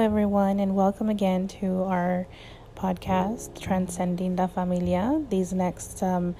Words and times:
everyone, 0.00 0.58
and 0.60 0.74
welcome 0.74 1.10
again 1.10 1.46
to 1.46 1.82
our 1.82 2.26
podcast, 2.74 3.60
Transcending 3.60 4.34
la 4.34 4.46
Familia. 4.46 5.22
These 5.28 5.52
next 5.52 6.02
um, 6.02 6.34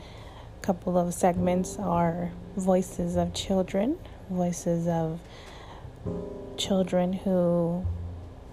couple 0.62 0.96
of 0.96 1.12
segments 1.12 1.77
are 1.79 2.33
voices 2.57 3.17
of 3.17 3.34
children, 3.34 3.98
voices 4.30 4.88
of 4.88 5.20
children 6.57 7.12
who 7.12 7.84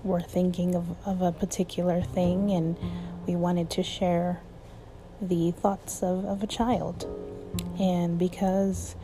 were 0.04 0.20
thinking 0.20 0.76
of, 0.76 0.98
of 1.06 1.22
a 1.22 1.32
particular 1.32 2.02
thing, 2.02 2.52
and 2.52 2.78
we 3.26 3.34
wanted 3.38 3.70
to 3.70 3.84
share 3.84 4.42
the 5.22 5.52
thoughts 5.52 6.04
of, 6.04 6.26
of 6.26 6.44
a 6.44 6.48
child. 6.48 7.08
And 7.80 8.20
because 8.20 8.98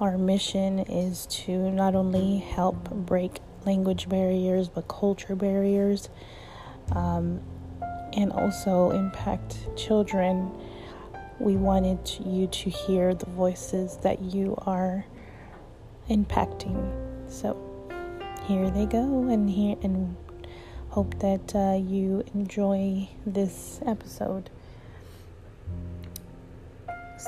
our 0.00 0.16
mission 0.16 0.78
is 0.78 1.26
to 1.26 1.72
not 1.72 1.96
only 1.96 2.38
help 2.38 2.90
break 2.90 3.40
language 3.66 4.08
barriers 4.08 4.68
but 4.68 4.88
culture 4.88 5.34
barriers 5.34 6.08
um, 6.92 7.40
and 8.12 8.32
also 8.32 8.90
impact 8.90 9.76
children. 9.76 10.50
We 11.38 11.56
wanted 11.56 12.10
you 12.24 12.46
to 12.48 12.70
hear 12.70 13.14
the 13.14 13.26
voices 13.26 13.98
that 13.98 14.20
you 14.20 14.56
are 14.66 15.04
impacting. 16.10 16.92
So 17.28 17.56
here 18.46 18.70
they 18.70 18.86
go 18.86 19.28
and 19.28 19.48
here 19.48 19.76
and 19.82 20.16
hope 20.90 21.18
that 21.20 21.54
uh, 21.54 21.78
you 21.78 22.24
enjoy 22.34 23.08
this 23.26 23.80
episode. 23.86 24.50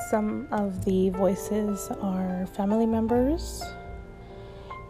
Some 0.09 0.47
of 0.51 0.83
the 0.85 1.09
voices 1.09 1.89
are 2.01 2.47
family 2.47 2.85
members 2.85 3.63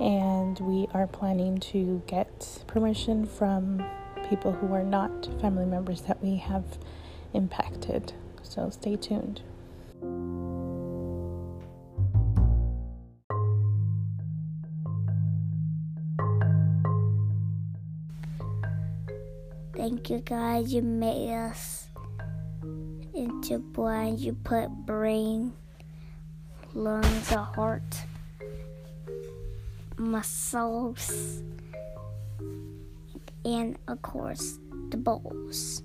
and 0.02 0.60
we 0.62 0.88
are 0.96 1.05
planning 1.05 1.60
to 1.60 2.02
get 2.07 2.63
permission 2.66 3.24
from 3.24 3.85
people 4.27 4.52
who 4.52 4.74
are 4.74 4.84
not 4.84 5.30
family 5.40 5.66
members 5.66 6.02
that 6.02 6.21
we 6.24 6.38
have 6.38 6.66
impacted. 7.34 8.12
So 8.41 8.72
stay 8.72 8.96
tuned. 8.96 9.41
Thank 19.76 20.10
you, 20.10 20.20
guys. 20.20 20.74
You 20.74 20.82
made 20.82 21.32
us 21.32 21.88
into 23.13 23.60
blind. 23.60 24.20
You 24.20 24.34
put 24.34 24.70
brain, 24.85 25.54
lungs, 26.74 27.32
a 27.32 27.44
heart 27.44 28.05
muscles, 30.02 31.44
and 33.46 33.77
of 33.88 34.02
course 34.02 34.57
the 34.90 34.98
bowls. 34.98 35.84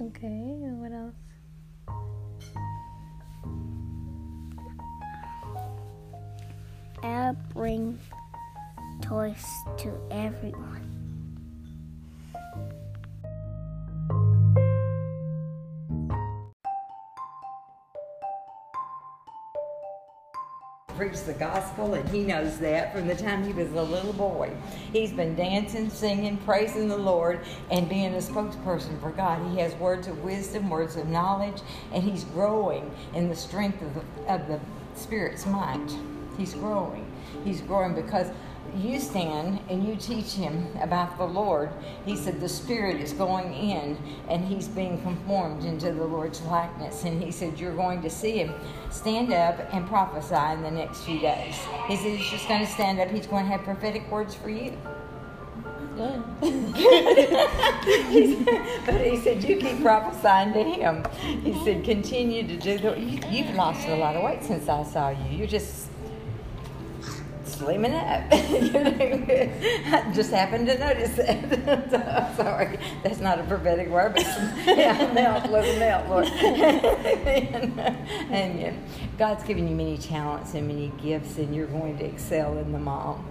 Okay, 0.00 0.26
and 0.26 0.80
what 0.80 0.92
else? 0.92 1.14
I'll 7.02 7.36
bring 7.52 7.98
preach 20.96 21.20
the 21.22 21.32
gospel, 21.34 21.94
and 21.94 22.08
he 22.08 22.22
knows 22.22 22.58
that 22.58 22.94
from 22.94 23.06
the 23.06 23.14
time 23.14 23.44
he 23.44 23.52
was 23.52 23.70
a 23.72 23.82
little 23.82 24.12
boy. 24.12 24.50
He's 24.92 25.12
been 25.12 25.34
dancing, 25.34 25.90
singing, 25.90 26.36
praising 26.38 26.88
the 26.88 26.96
Lord, 26.96 27.40
and 27.70 27.88
being 27.88 28.14
a 28.14 28.18
spokesperson 28.18 29.00
for 29.00 29.10
God. 29.10 29.50
He 29.52 29.58
has 29.60 29.74
words 29.74 30.06
of 30.06 30.22
wisdom, 30.22 30.70
words 30.70 30.96
of 30.96 31.08
knowledge, 31.08 31.60
and 31.92 32.02
he's 32.02 32.24
growing 32.24 32.90
in 33.14 33.28
the 33.28 33.36
strength 33.36 33.82
of 33.82 33.94
the, 33.94 34.32
of 34.32 34.48
the 34.48 34.60
Spirit's 34.94 35.46
might. 35.46 35.90
He's 36.36 36.54
growing. 36.54 37.06
He's 37.44 37.60
growing 37.60 37.94
because 37.94 38.28
you 38.76 38.98
stand 38.98 39.60
and 39.68 39.86
you 39.86 39.96
teach 39.96 40.32
him 40.32 40.66
about 40.80 41.16
the 41.18 41.24
Lord, 41.24 41.70
he 42.04 42.16
said 42.16 42.40
the 42.40 42.48
Spirit 42.48 43.00
is 43.00 43.12
going 43.12 43.52
in 43.52 43.96
and 44.28 44.44
he's 44.44 44.68
being 44.68 45.00
conformed 45.02 45.64
into 45.64 45.92
the 45.92 46.04
Lord's 46.04 46.40
likeness. 46.42 47.04
And 47.04 47.22
he 47.22 47.30
said, 47.30 47.58
You're 47.58 47.74
going 47.74 48.02
to 48.02 48.10
see 48.10 48.38
him 48.38 48.54
stand 48.90 49.32
up 49.32 49.72
and 49.72 49.86
prophesy 49.86 50.52
in 50.52 50.62
the 50.62 50.70
next 50.70 51.04
few 51.04 51.20
days. 51.20 51.56
He 51.86 51.96
said, 51.96 52.16
He's 52.16 52.30
just 52.30 52.48
going 52.48 52.64
to 52.64 52.70
stand 52.70 53.00
up, 53.00 53.10
he's 53.10 53.26
going 53.26 53.44
to 53.44 53.52
have 53.52 53.62
prophetic 53.62 54.10
words 54.10 54.34
for 54.34 54.50
you. 54.50 54.76
Good. 55.96 56.24
but 58.86 59.00
he 59.00 59.16
said, 59.18 59.44
You 59.44 59.56
keep 59.56 59.80
prophesying 59.80 60.52
to 60.52 60.64
him. 60.64 61.04
He 61.44 61.54
said, 61.64 61.84
Continue 61.84 62.44
to 62.48 62.56
do 62.56 62.78
the. 62.78 62.98
You, 62.98 63.20
you've 63.30 63.54
lost 63.54 63.86
a 63.86 63.94
lot 63.94 64.16
of 64.16 64.24
weight 64.24 64.42
since 64.42 64.68
I 64.68 64.82
saw 64.82 65.10
you. 65.10 65.24
You're 65.30 65.46
just 65.46 65.83
slimming 67.58 67.94
up. 67.94 68.24
I 68.32 70.12
just 70.12 70.30
happened 70.30 70.66
to 70.66 70.78
notice 70.78 71.16
that. 71.16 71.90
so, 72.36 72.42
sorry, 72.42 72.78
that's 73.02 73.20
not 73.20 73.38
a 73.38 73.44
prophetic 73.44 73.88
word, 73.88 74.14
but 74.14 74.26
yeah, 74.66 75.12
melt, 75.12 75.50
little 75.50 75.78
melt, 75.78 76.08
Lord. 76.08 76.26
and, 76.26 77.80
and 78.30 78.78
God's 79.18 79.44
given 79.44 79.68
you 79.68 79.74
many 79.74 79.98
talents 79.98 80.54
and 80.54 80.66
many 80.66 80.92
gifts, 81.02 81.38
and 81.38 81.54
you're 81.54 81.66
going 81.66 81.98
to 81.98 82.04
excel 82.04 82.58
in 82.58 82.72
them 82.72 82.88
all. 82.88 83.24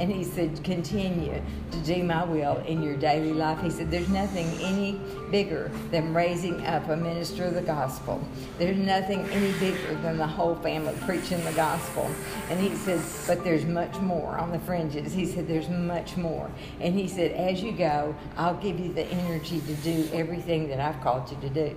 And 0.00 0.10
he 0.10 0.24
said, 0.24 0.64
continue 0.64 1.42
to 1.72 1.78
do 1.80 2.02
my 2.02 2.24
will 2.24 2.56
in 2.66 2.82
your 2.82 2.96
daily 2.96 3.34
life. 3.34 3.60
He 3.60 3.68
said, 3.68 3.90
there's 3.90 4.08
nothing 4.08 4.46
any 4.62 4.98
bigger 5.30 5.70
than 5.90 6.14
raising 6.14 6.66
up 6.66 6.88
a 6.88 6.96
minister 6.96 7.44
of 7.44 7.52
the 7.52 7.60
gospel. 7.60 8.18
There's 8.56 8.78
nothing 8.78 9.20
any 9.28 9.52
bigger 9.58 9.94
than 9.96 10.16
the 10.16 10.26
whole 10.26 10.54
family 10.56 10.94
preaching 11.02 11.44
the 11.44 11.52
gospel. 11.52 12.10
And 12.48 12.58
he 12.58 12.74
said, 12.76 13.02
but 13.26 13.44
there's 13.44 13.66
much 13.66 13.94
more 13.98 14.38
on 14.38 14.52
the 14.52 14.58
fringes. 14.60 15.12
He 15.12 15.26
said, 15.26 15.46
there's 15.46 15.68
much 15.68 16.16
more. 16.16 16.50
And 16.80 16.94
he 16.94 17.06
said, 17.06 17.32
as 17.32 17.62
you 17.62 17.72
go, 17.72 18.16
I'll 18.38 18.56
give 18.56 18.80
you 18.80 18.94
the 18.94 19.04
energy 19.04 19.60
to 19.60 19.74
do 19.74 20.08
everything 20.14 20.68
that 20.68 20.80
I've 20.80 21.02
called 21.02 21.30
you 21.30 21.36
to 21.42 21.50
do. 21.50 21.76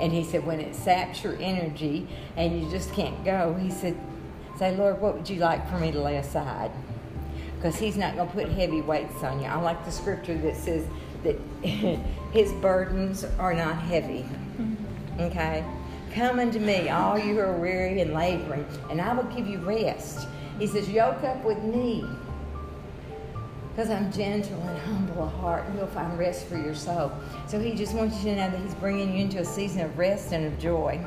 And 0.00 0.12
he 0.12 0.24
said, 0.24 0.44
when 0.44 0.58
it 0.58 0.74
saps 0.74 1.22
your 1.22 1.36
energy 1.36 2.08
and 2.36 2.60
you 2.60 2.68
just 2.70 2.92
can't 2.92 3.24
go, 3.24 3.54
he 3.54 3.70
said, 3.70 3.96
say, 4.58 4.74
Lord, 4.74 5.00
what 5.00 5.14
would 5.14 5.30
you 5.30 5.36
like 5.36 5.70
for 5.70 5.78
me 5.78 5.92
to 5.92 6.00
lay 6.00 6.16
aside? 6.16 6.72
Because 7.60 7.78
he's 7.78 7.98
not 7.98 8.16
going 8.16 8.26
to 8.26 8.34
put 8.34 8.48
heavy 8.48 8.80
weights 8.80 9.22
on 9.22 9.38
you. 9.38 9.44
I 9.44 9.60
like 9.60 9.84
the 9.84 9.92
scripture 9.92 10.38
that 10.38 10.56
says 10.56 10.86
that 11.22 11.38
his 12.32 12.52
burdens 12.54 13.26
are 13.38 13.52
not 13.52 13.76
heavy. 13.76 14.24
Mm-hmm. 14.56 15.20
Okay? 15.20 15.62
Come 16.14 16.38
unto 16.38 16.58
me, 16.58 16.88
all 16.88 17.18
you 17.18 17.34
who 17.34 17.40
are 17.40 17.58
weary 17.58 18.00
and 18.00 18.14
laboring, 18.14 18.66
and 18.88 18.98
I 18.98 19.12
will 19.12 19.24
give 19.24 19.46
you 19.46 19.58
rest. 19.58 20.26
He 20.58 20.66
says, 20.66 20.88
Yoke 20.88 21.22
up 21.22 21.44
with 21.44 21.62
me, 21.62 22.02
because 23.68 23.90
I'm 23.90 24.10
gentle 24.10 24.60
and 24.62 24.78
humble 24.78 25.24
of 25.24 25.32
heart, 25.34 25.66
and 25.66 25.76
you'll 25.76 25.86
find 25.88 26.18
rest 26.18 26.46
for 26.46 26.56
your 26.56 26.74
soul. 26.74 27.12
So 27.46 27.60
he 27.60 27.74
just 27.74 27.94
wants 27.94 28.16
you 28.24 28.30
to 28.30 28.36
know 28.36 28.50
that 28.50 28.60
he's 28.60 28.74
bringing 28.76 29.14
you 29.14 29.20
into 29.20 29.38
a 29.38 29.44
season 29.44 29.82
of 29.82 29.98
rest 29.98 30.32
and 30.32 30.46
of 30.46 30.58
joy 30.58 30.98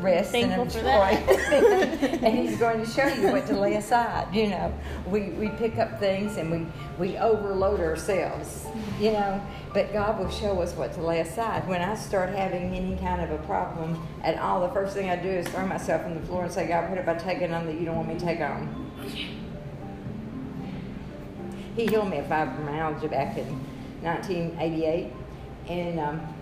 rest 0.00 0.34
and 0.34 0.52
enjoy. 0.52 0.80
and 0.82 2.38
he's 2.38 2.58
going 2.58 2.84
to 2.84 2.86
show 2.86 3.06
you 3.06 3.32
what 3.32 3.46
to 3.46 3.58
lay 3.58 3.76
aside. 3.76 4.34
You 4.34 4.48
know, 4.48 4.74
we, 5.06 5.30
we 5.30 5.48
pick 5.50 5.78
up 5.78 5.98
things 5.98 6.36
and 6.36 6.50
we, 6.50 6.66
we 6.98 7.16
overload 7.18 7.80
ourselves, 7.80 8.66
you 9.00 9.12
know, 9.12 9.40
but 9.72 9.92
God 9.92 10.18
will 10.18 10.30
show 10.30 10.60
us 10.60 10.72
what 10.74 10.92
to 10.94 11.02
lay 11.02 11.20
aside. 11.20 11.66
When 11.68 11.80
I 11.82 11.94
start 11.94 12.30
having 12.30 12.74
any 12.74 12.96
kind 12.96 13.22
of 13.22 13.30
a 13.30 13.42
problem 13.44 14.06
at 14.22 14.38
all, 14.38 14.60
the 14.66 14.72
first 14.72 14.94
thing 14.94 15.10
I 15.10 15.16
do 15.16 15.28
is 15.28 15.46
throw 15.48 15.66
myself 15.66 16.04
on 16.04 16.14
the 16.14 16.20
floor 16.22 16.44
and 16.44 16.52
say, 16.52 16.66
God, 16.66 16.88
what 16.88 16.98
have 16.98 17.08
I 17.08 17.18
taken 17.18 17.52
on 17.52 17.66
that 17.66 17.78
you 17.78 17.84
don't 17.84 17.96
want 17.96 18.08
me 18.08 18.14
to 18.14 18.24
take 18.24 18.40
on? 18.40 18.84
He 21.76 21.86
healed 21.86 22.08
me 22.08 22.18
of 22.18 22.26
fibromyalgia 22.26 23.10
back 23.10 23.36
in 23.36 23.46
1988. 24.02 25.12
And 25.68 25.98
um, 25.98 26.33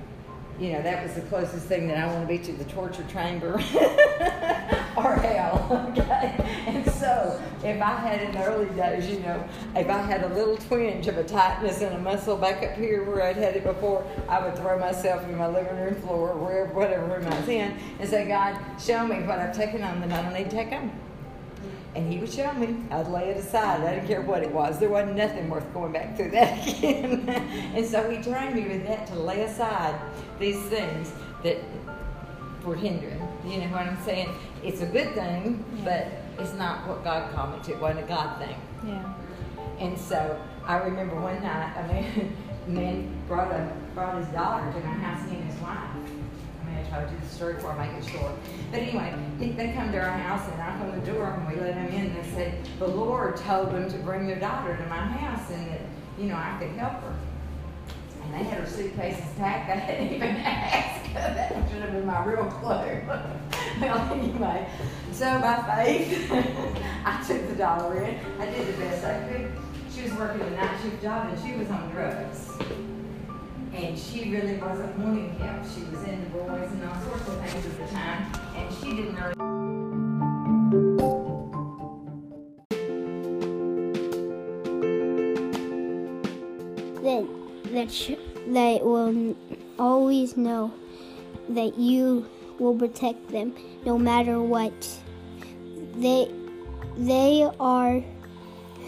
you 0.60 0.72
know, 0.72 0.82
that 0.82 1.02
was 1.02 1.14
the 1.14 1.22
closest 1.22 1.66
thing 1.66 1.88
that 1.88 1.98
I 1.98 2.06
want 2.06 2.22
to 2.22 2.26
be 2.28 2.38
to 2.38 2.52
the 2.52 2.64
torture 2.64 3.04
chamber 3.04 3.54
or 4.96 5.16
hell. 5.16 5.68
Okay. 5.92 6.34
And 6.66 6.90
so, 6.92 7.40
if 7.64 7.80
I 7.82 7.96
had 7.96 8.22
in 8.22 8.32
the 8.32 8.44
early 8.44 8.68
days, 8.76 9.08
you 9.08 9.20
know, 9.20 9.42
if 9.74 9.88
I 9.88 9.98
had 9.98 10.22
a 10.22 10.28
little 10.28 10.56
twinge 10.56 11.06
of 11.06 11.16
a 11.16 11.24
tightness 11.24 11.80
in 11.80 11.92
a 11.92 11.98
muscle 11.98 12.36
back 12.36 12.62
up 12.62 12.76
here 12.76 13.04
where 13.04 13.22
I'd 13.22 13.36
had 13.36 13.56
it 13.56 13.64
before, 13.64 14.04
I 14.28 14.44
would 14.44 14.56
throw 14.56 14.78
myself 14.78 15.22
in 15.24 15.36
my 15.36 15.48
living 15.48 15.76
room 15.76 15.94
floor 15.96 16.30
or 16.30 16.36
wherever, 16.38 16.72
whatever 16.72 17.06
room 17.06 17.26
I 17.26 17.40
was 17.40 17.48
in 17.48 17.76
and 17.98 18.08
say, 18.08 18.26
God, 18.26 18.58
show 18.80 19.06
me 19.06 19.22
what 19.22 19.38
I've 19.38 19.56
taken 19.56 19.82
on 19.82 20.00
that 20.00 20.12
I 20.12 20.22
don't 20.22 20.34
need 20.34 20.50
to 20.50 20.56
take 20.56 20.72
on 20.72 20.90
and 21.94 22.10
he 22.10 22.18
would 22.18 22.32
show 22.32 22.52
me. 22.54 22.76
I'd 22.90 23.08
lay 23.08 23.30
it 23.30 23.36
aside. 23.36 23.82
I 23.82 23.94
didn't 23.94 24.08
care 24.08 24.22
what 24.22 24.42
it 24.42 24.50
was. 24.50 24.78
There 24.78 24.88
wasn't 24.88 25.16
nothing 25.16 25.48
worth 25.50 25.72
going 25.74 25.92
back 25.92 26.16
through 26.16 26.30
that 26.30 26.66
again. 26.78 27.28
and 27.28 27.84
so 27.84 28.08
he 28.10 28.22
trained 28.22 28.54
me 28.54 28.62
with 28.62 28.86
that 28.86 29.06
to 29.08 29.14
lay 29.14 29.42
aside 29.42 29.98
these 30.38 30.60
things 30.64 31.12
that 31.42 31.58
were 32.64 32.76
hindering. 32.76 33.20
You 33.44 33.58
know 33.58 33.68
what 33.68 33.82
I'm 33.82 34.02
saying? 34.04 34.30
It's 34.62 34.80
a 34.80 34.86
good 34.86 35.12
thing, 35.14 35.64
but 35.84 36.06
it's 36.38 36.54
not 36.54 36.86
what 36.86 37.04
God 37.04 37.32
called 37.34 37.56
me 37.58 37.64
to. 37.64 37.72
It 37.72 37.80
wasn't 37.80 38.04
a 38.04 38.08
God 38.08 38.38
thing. 38.38 38.56
Yeah. 38.86 39.14
And 39.78 39.98
so 39.98 40.40
I 40.64 40.76
remember 40.78 41.20
one 41.20 41.42
night, 41.42 41.74
a 41.76 41.88
man, 41.88 42.36
a 42.66 42.70
man 42.70 43.22
brought 43.28 43.50
a 43.52 43.72
brought 43.94 44.16
his 44.16 44.28
daughter 44.28 44.72
to 44.72 44.86
my 44.86 44.94
house, 44.94 45.28
I 46.92 47.00
mean, 47.00 47.08
to 47.08 47.14
do 47.14 47.20
the 47.20 47.34
story 47.34 47.54
before 47.54 47.72
it 47.80 48.04
short. 48.04 48.32
But 48.70 48.80
anyway, 48.80 49.14
he, 49.38 49.50
they 49.52 49.72
come 49.72 49.92
to 49.92 49.98
our 49.98 50.18
house 50.18 50.46
and 50.48 50.58
knock 50.58 50.80
on 50.80 50.98
the 50.98 51.06
door, 51.06 51.32
and 51.32 51.48
we 51.48 51.60
let 51.60 51.74
them 51.74 51.88
in. 51.88 52.06
And 52.06 52.16
they 52.16 52.30
said 52.30 52.68
the 52.78 52.86
Lord 52.86 53.36
told 53.36 53.72
them 53.72 53.90
to 53.90 53.98
bring 53.98 54.26
their 54.26 54.38
daughter 54.38 54.76
to 54.76 54.86
my 54.86 54.96
house, 54.96 55.50
and 55.50 55.66
that 55.68 55.80
you 56.18 56.26
know 56.26 56.36
I 56.36 56.56
could 56.58 56.70
help 56.72 57.02
her. 57.02 57.14
And 58.24 58.34
they 58.34 58.44
had 58.44 58.60
her 58.60 58.66
suitcases 58.66 59.24
packed. 59.36 59.70
I 59.70 59.86
didn't 59.86 60.12
even 60.14 60.28
ask. 60.28 61.12
that 61.14 61.70
should 61.70 61.82
have 61.82 61.92
been 61.92 62.06
my 62.06 62.24
real 62.24 62.44
clue. 62.44 63.00
well, 63.80 64.12
anyway, 64.12 64.68
so 65.12 65.40
by 65.40 65.84
faith, 65.84 66.30
I 67.04 67.24
took 67.26 67.48
the 67.48 67.56
dollar 67.56 68.02
in. 68.02 68.18
I 68.38 68.46
did 68.46 68.66
the 68.68 68.78
best 68.78 69.04
I 69.04 69.28
could. 69.28 69.52
She 69.94 70.02
was 70.02 70.12
working 70.14 70.40
a 70.40 70.50
night 70.50 70.80
shift 70.82 71.02
job 71.02 71.28
and 71.28 71.46
she 71.46 71.56
was 71.56 71.68
on 71.70 71.90
drugs. 71.90 72.48
And 73.74 73.98
she 73.98 74.30
really 74.30 74.56
wasn't 74.58 74.98
wanting 74.98 75.30
help. 75.36 75.64
She 75.64 75.82
was 75.84 76.02
in 76.04 76.24
the 76.24 76.30
boys 76.30 76.70
and 76.72 76.84
all 76.84 77.00
sorts 77.02 77.26
of 77.28 77.40
things 77.40 77.66
at 77.66 77.88
the 77.88 77.94
time. 77.94 78.32
And 78.56 78.74
she 78.74 78.96
didn't 78.96 79.16
really. 79.16 79.32
that 87.02 87.26
that 87.72 87.90
sh- 87.90 88.20
they 88.46 88.80
will 88.82 89.36
always 89.78 90.36
know 90.36 90.72
that 91.48 91.78
you 91.78 92.26
will 92.58 92.74
protect 92.76 93.28
them 93.28 93.54
no 93.84 93.98
matter 93.98 94.40
what. 94.40 94.72
They 95.96 96.30
they 96.96 97.48
are 97.60 98.02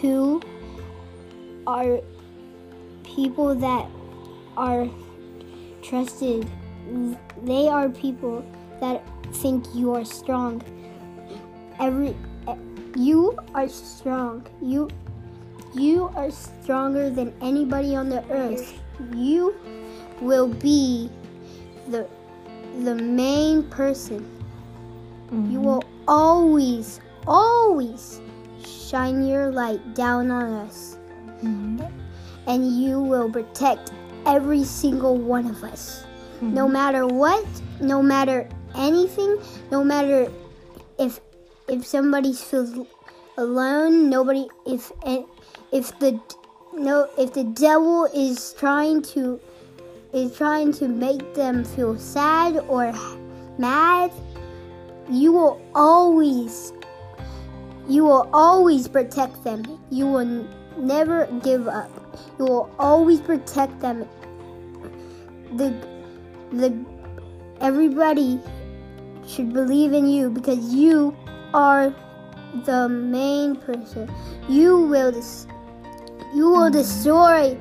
who 0.01 0.41
are 1.67 1.99
people 3.03 3.55
that 3.55 3.89
are 4.57 4.87
trusted. 5.81 6.49
They 7.43 7.67
are 7.67 7.89
people 7.89 8.45
that 8.79 9.03
think 9.33 9.65
you 9.73 9.93
are 9.93 10.05
strong. 10.05 10.61
Every 11.79 12.15
you 12.95 13.37
are 13.53 13.67
strong. 13.67 14.47
You 14.61 14.89
you 15.73 16.09
are 16.15 16.31
stronger 16.31 17.09
than 17.09 17.33
anybody 17.41 17.95
on 17.95 18.09
the 18.09 18.23
earth. 18.31 18.79
You 19.13 19.55
will 20.21 20.47
be 20.47 21.09
the 21.89 22.07
the 22.83 22.95
main 22.95 23.63
person. 23.63 24.25
You 25.31 25.37
mm-hmm. 25.37 25.63
will 25.63 25.83
always, 26.07 26.99
always 27.25 28.21
shine 28.63 29.25
your 29.25 29.51
light 29.51 29.95
down 29.95 30.29
on 30.29 30.53
us. 30.65 30.97
Mm-hmm. 31.41 31.81
And 32.47 32.79
you 32.79 32.99
will 32.99 33.29
protect 33.29 33.91
every 34.25 34.63
single 34.63 35.17
one 35.17 35.45
of 35.47 35.63
us. 35.63 36.03
Hmm. 36.39 36.53
No 36.53 36.67
matter 36.67 37.07
what, 37.07 37.45
no 37.79 38.01
matter 38.01 38.47
anything, 38.75 39.37
no 39.71 39.83
matter 39.83 40.31
if 40.99 41.19
if 41.67 41.85
somebody 41.85 42.33
feels 42.33 42.87
alone, 43.37 44.09
nobody 44.09 44.47
if 44.65 44.91
eh, 45.05 45.23
if 45.71 45.97
the 45.99 46.19
no 46.73 47.09
if 47.17 47.33
the 47.33 47.43
devil 47.43 48.05
is 48.13 48.53
trying 48.57 49.01
to 49.01 49.39
is 50.13 50.35
trying 50.35 50.71
to 50.73 50.87
make 50.87 51.33
them 51.33 51.63
feel 51.63 51.97
sad 51.97 52.57
or 52.67 52.93
mad, 53.57 54.11
you 55.09 55.31
will 55.31 55.61
always 55.73 56.73
you 57.87 58.03
will 58.03 58.29
always 58.33 58.87
protect 58.87 59.43
them. 59.43 59.63
You 59.91 60.07
will 60.07 60.47
never 60.77 61.27
give 61.43 61.67
up. 61.67 61.91
You 62.39 62.45
will 62.45 62.69
always 62.79 63.19
protect 63.21 63.79
them. 63.79 64.07
The 65.55 65.73
the 66.51 66.85
everybody 67.61 68.39
should 69.27 69.53
believe 69.53 69.93
in 69.93 70.07
you 70.09 70.29
because 70.29 70.73
you 70.73 71.15
are 71.53 71.93
the 72.65 72.87
main 72.89 73.55
person. 73.55 74.09
You 74.49 74.79
will 74.79 75.11
dis- 75.11 75.47
you 76.33 76.49
will 76.49 76.69
destroy 76.69 77.57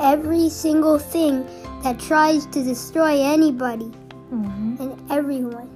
every 0.00 0.48
single 0.48 0.98
thing 0.98 1.46
that 1.82 1.98
tries 1.98 2.46
to 2.46 2.62
destroy 2.62 3.20
anybody 3.22 3.90
Mm-hmm. 4.32 4.76
and 4.82 5.10
everyone. 5.10 5.70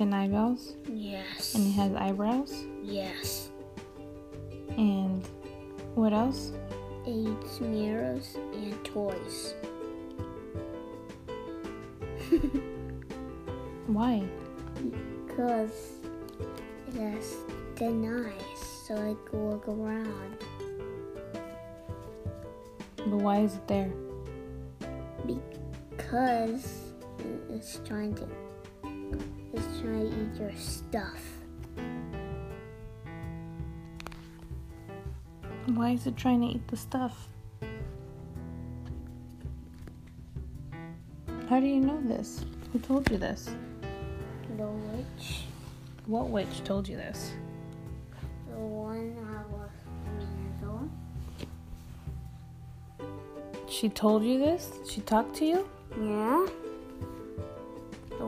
It 0.00 0.04
10 0.04 0.14
eyeballs 0.14 0.76
Yes. 0.88 1.54
and 1.54 1.66
it 1.66 1.72
has 1.72 1.92
eyebrows. 1.94 2.64
Yes. 2.82 3.50
And 4.78 5.22
what 5.94 6.14
else? 6.14 6.52
Eight 7.06 7.60
mirrors 7.60 8.38
and 8.54 8.82
toys. 8.82 9.52
Why? 13.88 14.22
Because 15.26 15.92
it 16.88 16.94
has 16.94 17.34
ten 17.76 18.02
eyes, 18.06 18.58
so 18.86 18.94
I 18.94 19.14
can 19.28 19.50
walk 19.50 19.68
around. 19.68 20.38
But 22.96 23.16
why 23.18 23.40
is 23.40 23.54
it 23.54 23.66
there? 23.68 23.92
Because 25.26 26.84
it's 27.50 27.80
trying 27.84 28.14
to 28.14 28.28
it's 29.52 29.80
trying 29.80 30.10
to 30.10 30.16
eat 30.16 30.40
your 30.40 30.52
stuff. 30.56 31.20
Why 35.66 35.90
is 35.90 36.06
it 36.06 36.16
trying 36.16 36.40
to 36.40 36.46
eat 36.48 36.66
the 36.68 36.76
stuff? 36.76 37.28
How 41.48 41.60
do 41.60 41.66
you 41.66 41.80
know 41.80 42.00
this? 42.04 42.44
Who 42.72 42.78
told 42.78 43.10
you 43.10 43.18
this? 43.18 43.50
The 44.56 44.66
witch, 44.66 45.42
What 46.06 46.28
witch 46.28 46.62
told 46.64 46.88
you 46.88 46.96
this? 46.96 47.32
the 48.50 48.56
one 48.58 49.16
I 49.18 49.42
was 49.52 49.70
years 50.18 50.62
old. 50.68 50.90
She 53.70 53.88
told 53.88 54.24
you 54.24 54.38
this? 54.38 54.70
She 54.88 55.00
talked 55.00 55.34
to 55.36 55.44
you? 55.44 55.68
Yeah. 56.00 56.46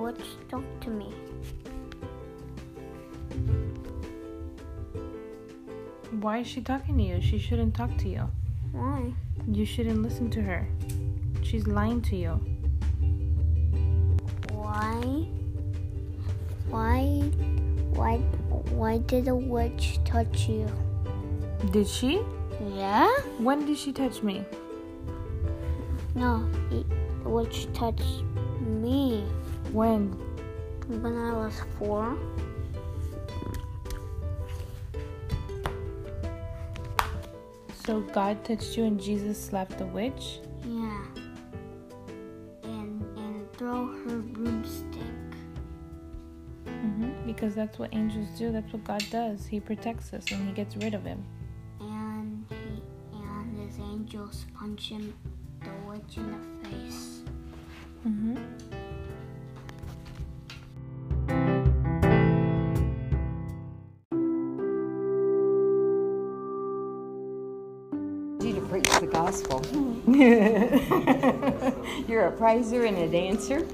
Witch 0.02 0.26
talked 0.48 0.80
to 0.80 0.90
me. 0.90 1.14
Why 6.20 6.38
is 6.38 6.48
she 6.48 6.60
talking 6.60 6.98
to 6.98 7.04
you? 7.04 7.20
She 7.20 7.38
shouldn't 7.38 7.76
talk 7.76 7.96
to 7.98 8.08
you. 8.08 8.28
Why? 8.72 9.14
You 9.46 9.64
shouldn't 9.64 10.02
listen 10.02 10.28
to 10.30 10.42
her. 10.42 10.66
She's 11.42 11.68
lying 11.68 12.02
to 12.02 12.16
you. 12.16 12.30
Why? 14.50 15.28
Why? 16.68 17.04
Why? 17.94 18.16
Why 18.74 18.98
did 18.98 19.26
the 19.26 19.36
witch 19.36 20.00
touch 20.04 20.48
you? 20.48 20.66
Did 21.70 21.86
she? 21.86 22.20
Yeah? 22.74 23.08
When 23.38 23.66
did 23.66 23.78
she 23.78 23.92
touch 23.92 24.20
me? 24.24 24.44
No, 26.16 26.50
he, 26.70 26.84
the 27.22 27.28
witch 27.28 27.68
touched 27.72 28.24
me 28.60 29.24
When? 29.72 30.12
when 30.88 31.16
I 31.16 31.32
was 31.32 31.60
four. 31.78 32.18
So 37.84 38.00
God 38.00 38.44
touched 38.44 38.76
you 38.76 38.84
and 38.84 39.00
Jesus 39.00 39.42
slapped 39.42 39.78
the 39.78 39.86
witch? 39.86 40.40
Yeah. 40.64 41.04
And 42.62 43.02
and 43.16 43.52
throw 43.54 43.86
her 43.86 44.18
broomstick. 44.18 45.02
hmm 46.66 47.10
Because 47.26 47.54
that's 47.54 47.78
what 47.78 47.92
angels 47.92 48.28
do. 48.38 48.52
That's 48.52 48.72
what 48.72 48.84
God 48.84 49.04
does. 49.10 49.46
He 49.46 49.58
protects 49.58 50.12
us 50.12 50.30
and 50.30 50.46
He 50.46 50.52
gets 50.54 50.76
rid 50.76 50.94
of 50.94 51.02
him. 51.04 51.24
And 51.80 52.44
he 52.50 52.82
and 53.14 53.58
his 53.58 53.78
angels 53.80 54.46
punch 54.54 54.90
him 54.90 55.14
the 55.60 55.70
witch 55.88 56.16
in 56.16 56.30
the 56.30 56.68
face. 56.68 57.22
hmm 58.02 58.36
gospel. 69.32 69.64
You're 72.06 72.26
a 72.26 72.32
praiser 72.32 72.84
and 72.84 72.98
a 72.98 73.08
dancer. 73.08 73.66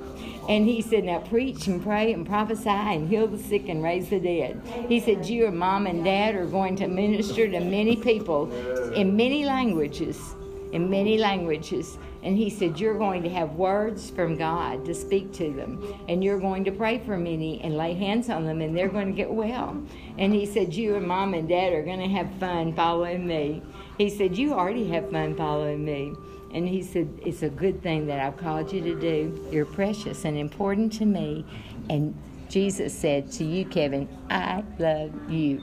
And 0.49 0.65
he 0.67 0.81
said, 0.81 1.05
Now 1.05 1.19
preach 1.19 1.67
and 1.67 1.83
pray 1.83 2.13
and 2.13 2.25
prophesy 2.25 2.69
and 2.69 3.09
heal 3.09 3.27
the 3.27 3.39
sick 3.39 3.69
and 3.69 3.83
raise 3.83 4.09
the 4.09 4.21
dead. 4.21 4.63
He 4.89 5.01
said, 5.01 5.27
You 5.27 5.47
and 5.47 5.59
mom 5.59 5.87
and 5.87 6.05
dad 6.05 6.37
are 6.37 6.47
going 6.47 6.77
to 6.77 6.87
minister 6.87 7.49
to 7.49 7.61
many 7.61 7.97
people 7.97 8.51
in 8.93 9.17
many 9.17 9.45
languages. 9.45 10.37
In 10.73 10.89
many 10.89 11.19
languages. 11.19 11.99
And 12.23 12.37
he 12.37 12.51
said, 12.51 12.79
You're 12.79 12.97
going 12.97 13.23
to 13.25 13.29
have 13.29 13.53
words 13.55 14.11
from 14.11 14.37
God 14.37 14.85
to 14.87 14.95
speak 14.95 15.33
to 15.35 15.53
them. 15.53 15.83
And 16.09 16.23
you're 16.23 16.41
going 16.41 16.65
to 16.65 16.73
pray 16.73 16.99
for 16.99 17.19
many 17.19 17.61
and 17.63 17.77
lay 17.77 17.95
hands 17.95 18.31
on 18.31 18.47
them, 18.47 18.61
and 18.61 18.77
they're 18.77 18.89
going 18.89 19.09
to 19.09 19.13
get 19.13 19.31
well. 19.31 19.83
And 20.19 20.33
he 20.33 20.47
said, 20.47 20.73
You 20.73 20.95
and 20.95 21.07
mom 21.07 21.35
and 21.35 21.49
dad 21.49 21.73
are 21.73 21.83
going 21.83 22.01
to 22.01 22.09
have 22.09 22.33
fun 22.39 22.75
following 22.75 23.27
me. 23.27 23.63
He 23.99 24.09
said, 24.09 24.39
You 24.39 24.55
already 24.55 24.89
have 24.89 25.11
fun 25.11 25.35
following 25.35 25.85
me. 25.85 26.15
And 26.55 26.67
he 26.67 26.83
said, 26.83 27.09
It's 27.25 27.43
a 27.43 27.51
good 27.51 27.83
thing 27.83 28.07
that 28.07 28.21
I've 28.21 28.37
called 28.37 28.73
you 28.73 28.81
to 28.81 28.99
do. 28.99 29.49
You're 29.51 29.67
precious 29.67 30.25
and 30.25 30.39
important 30.39 30.93
to 30.95 31.05
me. 31.05 31.45
And 31.91 32.17
Jesus 32.49 32.97
said 32.97 33.31
to 33.33 33.45
you, 33.45 33.65
Kevin, 33.65 34.09
I 34.31 34.63
love 34.79 35.13
you. 35.31 35.61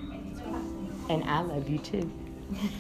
And 1.10 1.24
I 1.24 1.42
love 1.42 1.70
you 1.70 1.80
too. 1.80 2.12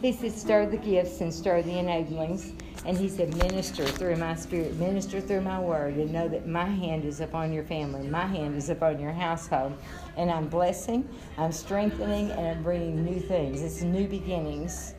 he 0.00 0.12
said, 0.12 0.32
Stir 0.32 0.66
the 0.66 0.76
gifts 0.76 1.20
and 1.20 1.32
stir 1.32 1.62
the 1.62 1.72
enablings. 1.72 2.52
And 2.84 2.96
he 2.96 3.08
said, 3.08 3.36
Minister 3.36 3.84
through 3.86 4.16
my 4.16 4.34
spirit, 4.34 4.76
minister 4.76 5.20
through 5.20 5.42
my 5.42 5.60
word, 5.60 5.94
and 5.94 6.12
know 6.12 6.28
that 6.28 6.46
my 6.46 6.64
hand 6.64 7.04
is 7.04 7.20
upon 7.20 7.52
your 7.52 7.64
family, 7.64 8.08
my 8.08 8.26
hand 8.26 8.56
is 8.56 8.70
upon 8.70 8.98
your 9.00 9.12
household. 9.12 9.76
And 10.16 10.30
I'm 10.30 10.48
blessing, 10.48 11.08
I'm 11.38 11.52
strengthening, 11.52 12.30
and 12.30 12.46
I'm 12.46 12.62
bringing 12.62 13.04
new 13.04 13.20
things. 13.20 13.62
It's 13.62 13.82
new 13.82 14.08
beginnings 14.08 14.94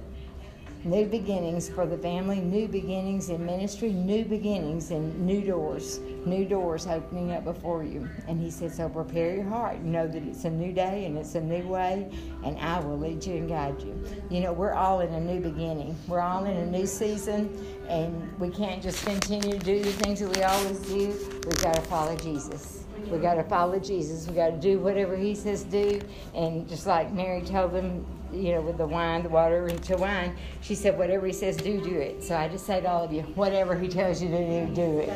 new 0.85 1.05
beginnings 1.05 1.69
for 1.69 1.85
the 1.85 1.97
family, 1.97 2.39
new 2.39 2.67
beginnings 2.67 3.29
in 3.29 3.45
ministry, 3.45 3.91
new 3.91 4.25
beginnings 4.25 4.91
and 4.91 5.17
new 5.19 5.41
doors, 5.41 5.99
new 6.25 6.45
doors 6.45 6.87
opening 6.87 7.31
up 7.31 7.43
before 7.43 7.83
you. 7.83 8.07
And 8.27 8.39
he 8.39 8.51
said, 8.51 8.73
So 8.73 8.89
prepare 8.89 9.35
your 9.35 9.45
heart. 9.45 9.81
Know 9.81 10.07
that 10.07 10.23
it's 10.23 10.45
a 10.45 10.49
new 10.49 10.73
day 10.73 11.05
and 11.05 11.17
it's 11.17 11.35
a 11.35 11.41
new 11.41 11.67
way, 11.67 12.09
and 12.43 12.57
I 12.59 12.79
will 12.79 12.97
lead 12.97 13.25
you 13.25 13.35
and 13.35 13.49
guide 13.49 13.81
you. 13.81 14.03
You 14.29 14.41
know, 14.41 14.53
we're 14.53 14.73
all 14.73 14.99
in 14.99 15.13
a 15.13 15.21
new 15.21 15.39
beginning, 15.39 15.95
we're 16.07 16.19
all 16.19 16.45
in 16.45 16.57
a 16.57 16.65
new 16.65 16.85
season, 16.85 17.65
and 17.87 18.39
we 18.39 18.49
can't 18.49 18.81
just 18.81 19.05
continue 19.05 19.57
to 19.57 19.59
do 19.59 19.81
the 19.81 19.91
things 19.93 20.19
that 20.19 20.35
we 20.35 20.43
always 20.43 20.79
do. 20.79 21.07
We've 21.45 21.61
got 21.61 21.75
to 21.75 21.81
follow 21.81 22.15
Jesus. 22.17 22.82
We 23.13 23.19
got 23.19 23.35
to 23.35 23.43
follow 23.43 23.77
Jesus. 23.77 24.27
We 24.27 24.33
got 24.33 24.49
to 24.49 24.57
do 24.57 24.79
whatever 24.79 25.15
He 25.15 25.35
says 25.35 25.63
do. 25.63 26.01
And 26.33 26.67
just 26.67 26.87
like 26.87 27.13
Mary 27.13 27.43
told 27.43 27.71
them, 27.71 28.03
you 28.33 28.53
know, 28.53 28.61
with 28.61 28.77
the 28.79 28.87
wine, 28.87 29.21
the 29.21 29.29
water 29.29 29.67
into 29.67 29.95
wine, 29.97 30.35
she 30.61 30.73
said, 30.73 30.97
whatever 30.97 31.27
He 31.27 31.33
says 31.33 31.55
do, 31.57 31.79
do 31.79 31.95
it. 31.95 32.23
So 32.23 32.35
I 32.35 32.47
just 32.47 32.65
say 32.65 32.81
to 32.81 32.89
all 32.89 33.03
of 33.03 33.13
you, 33.13 33.21
whatever 33.35 33.77
He 33.77 33.87
tells 33.87 34.19
you 34.19 34.29
to 34.29 34.65
do, 34.65 34.73
do 34.73 34.97
it. 34.97 35.09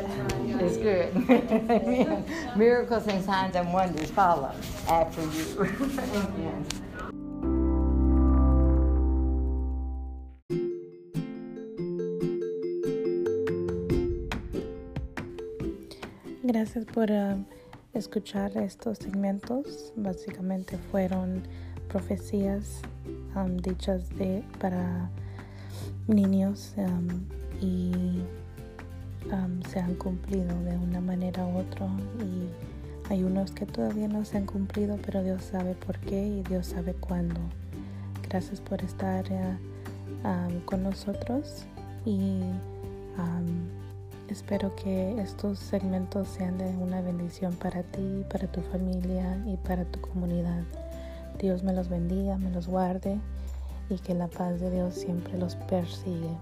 It's 0.61 0.77
good. 0.77 1.11
Miracles 2.55 3.07
and 3.07 3.25
signs 3.25 3.55
and 3.55 3.73
wonders 3.73 4.11
follow 4.11 4.53
after 4.87 5.23
you. 5.23 6.63
Gracias 16.43 16.85
por 16.85 17.11
uh, 17.11 17.35
escuchar 17.97 18.55
estos 18.57 18.99
segmentos. 18.99 19.93
Básicamente 19.95 20.77
fueron 20.91 21.43
profecías 21.89 22.81
um, 23.35 23.57
dichas 23.57 24.09
de, 24.17 24.43
para 24.59 25.09
niños 26.07 26.73
um, 26.77 27.07
y 27.61 28.21
um, 29.31 29.61
se 29.63 29.79
han 29.79 29.95
cumplido 29.95 30.59
de 30.63 30.77
una 30.77 31.01
manera 31.01 31.45
u 31.45 31.57
otra. 31.57 31.87
Y 32.19 33.11
hay 33.11 33.23
unos 33.23 33.51
que 33.51 33.65
todavía 33.65 34.07
no 34.07 34.25
se 34.25 34.37
han 34.37 34.45
cumplido, 34.45 34.97
pero 35.05 35.23
Dios 35.23 35.43
sabe 35.43 35.73
por 35.75 35.97
qué 35.99 36.25
y 36.27 36.43
Dios 36.43 36.67
sabe 36.67 36.93
cuándo. 36.93 37.39
Gracias 38.29 38.61
por 38.61 38.83
estar 38.83 39.25
uh, 39.31 40.65
con 40.65 40.83
nosotros 40.83 41.65
y 42.05 42.41
Espero 44.29 44.75
que 44.75 45.21
estos 45.21 45.57
segmentos 45.57 46.27
sean 46.27 46.57
de 46.57 46.65
una 46.65 47.01
bendición 47.01 47.53
para 47.55 47.83
ti, 47.83 48.25
para 48.29 48.51
tu 48.51 48.61
familia 48.61 49.41
y 49.45 49.55
para 49.57 49.85
tu 49.85 50.01
comunidad. 50.01 50.63
Dios 51.39 51.63
me 51.63 51.73
los 51.73 51.87
bendiga, 51.87 52.37
me 52.37 52.51
los 52.51 52.67
guarde 52.67 53.19
y 53.89 53.97
que 53.99 54.13
la 54.13 54.27
paz 54.27 54.59
de 54.59 54.69
Dios 54.71 54.95
siempre 54.95 55.37
los 55.37 55.55
persigue. 55.55 56.37